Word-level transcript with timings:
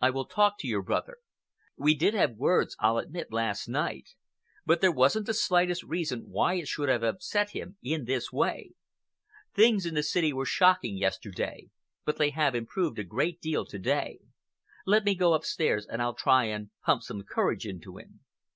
"I 0.00 0.10
will 0.10 0.26
talk 0.26 0.56
to 0.58 0.68
your 0.68 0.82
brother. 0.82 1.16
We 1.76 1.96
did 1.96 2.14
have 2.14 2.36
words, 2.36 2.76
I'll 2.78 2.96
admit, 2.98 3.32
last 3.32 3.66
night, 3.68 4.10
but 4.64 4.80
there 4.80 4.92
wasn't 4.92 5.26
the 5.26 5.34
slightest 5.34 5.82
reason 5.82 6.28
why 6.30 6.54
it 6.54 6.68
should 6.68 6.88
have 6.88 7.02
upset 7.02 7.50
him 7.50 7.76
in 7.82 8.04
this 8.04 8.30
way. 8.30 8.74
Things 9.52 9.84
in 9.84 9.94
the 9.96 10.04
city 10.04 10.32
were 10.32 10.46
shocking 10.46 10.96
yesterday, 10.96 11.70
but 12.04 12.18
they 12.18 12.30
have 12.30 12.54
improved 12.54 13.00
a 13.00 13.02
great 13.02 13.40
deal 13.40 13.64
to 13.66 13.78
day. 13.80 14.20
Let 14.86 15.02
me 15.04 15.16
go 15.16 15.34
upstairs 15.34 15.88
and 15.88 16.00
I'll 16.00 16.14
try 16.14 16.44
and 16.44 16.70
pump 16.86 17.02
some 17.02 17.24
courage 17.24 17.66
into 17.66 17.98
him." 17.98 18.20